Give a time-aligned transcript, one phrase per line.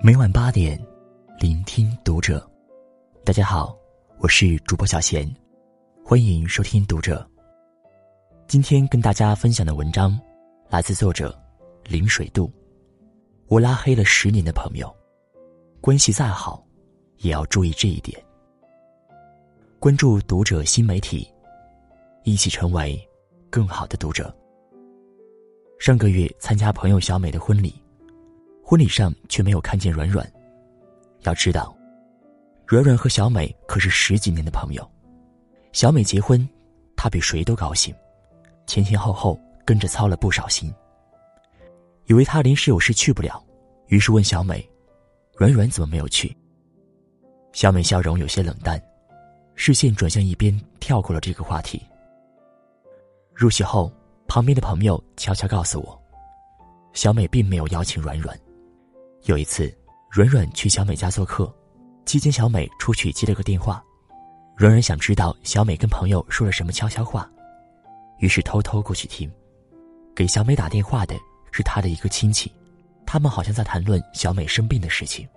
[0.00, 0.80] 每晚八点，
[1.40, 2.48] 聆听读者。
[3.24, 3.76] 大家好，
[4.18, 5.28] 我是主播小贤，
[6.04, 7.28] 欢迎收听读者。
[8.46, 10.16] 今天跟大家分享的文章
[10.68, 11.36] 来自作者
[11.82, 12.48] 林水渡。
[13.48, 14.88] 我拉黑了十年的朋友，
[15.80, 16.64] 关系再好，
[17.16, 18.16] 也要注意这一点。
[19.80, 21.28] 关注读者新媒体，
[22.22, 22.96] 一起成为
[23.50, 24.32] 更好的读者。
[25.76, 27.82] 上个月参加朋友小美的婚礼。
[28.68, 30.30] 婚礼上却没有看见软软。
[31.20, 31.74] 要知道，
[32.66, 34.86] 软软和小美可是十几年的朋友。
[35.72, 36.46] 小美结婚，
[36.94, 37.94] 她比谁都高兴，
[38.66, 40.70] 前前后后跟着操了不少心。
[42.08, 43.42] 以为她临时有事去不了，
[43.86, 44.68] 于是问小美
[45.34, 46.36] ：“软软怎么没有去？”
[47.54, 48.78] 小美笑容有些冷淡，
[49.54, 51.82] 视线转向一边，跳过了这个话题。
[53.32, 53.90] 入席后，
[54.26, 55.98] 旁边的朋友悄悄告诉我，
[56.92, 58.38] 小美并没有邀请软软。
[59.24, 59.72] 有一次，
[60.10, 61.52] 软软去小美家做客，
[62.06, 63.82] 期间小美出去接了个电话，
[64.56, 67.30] 软软想知道小美跟朋友说了什么悄悄话，
[68.18, 69.30] 于是偷偷过去听。
[70.14, 71.14] 给小美打电话的
[71.52, 72.50] 是她的一个亲戚，
[73.04, 75.28] 他们好像在谈论小美生病的事情。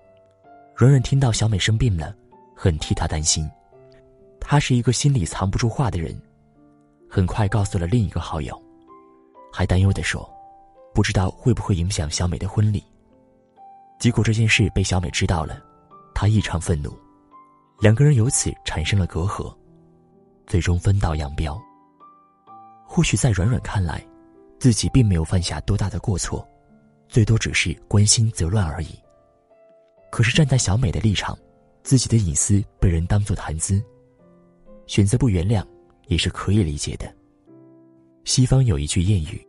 [0.75, 2.15] 软软听到小美生病了，
[2.55, 3.49] 很替她担心。
[4.39, 6.19] 他是一个心里藏不住话的人，
[7.09, 8.59] 很快告诉了另一个好友，
[9.53, 10.27] 还担忧地说
[10.95, 12.83] ：“不知道会不会影响小美的婚礼。”
[14.01, 15.61] 结果这件事被小美知道了，
[16.15, 16.91] 她异常愤怒，
[17.79, 19.55] 两个人由此产生了隔阂，
[20.47, 21.61] 最终分道扬镳。
[22.83, 24.03] 或许在软软看来，
[24.57, 26.43] 自己并没有犯下多大的过错，
[27.07, 28.99] 最多只是关心则乱而已。
[30.09, 31.37] 可是站在小美的立场，
[31.83, 33.79] 自己的隐私被人当作谈资，
[34.87, 35.63] 选择不原谅
[36.07, 37.05] 也是可以理解的。
[38.23, 39.47] 西方有一句谚语：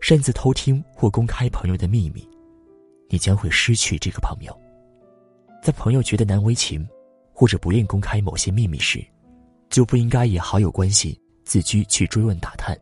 [0.00, 2.24] 擅自偷听或公开朋友的秘密。
[3.08, 4.56] 你将会失去这个朋友。
[5.62, 6.86] 在朋友觉得难为情，
[7.32, 9.04] 或者不愿公开某些秘密时，
[9.70, 12.76] 就不应该以好友关系自居去追问打探，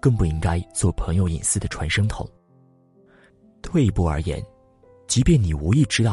[0.00, 2.28] 更不应该做朋友隐私的传声筒。
[3.60, 4.42] 退一步而言，
[5.06, 6.08] 即便你无意知道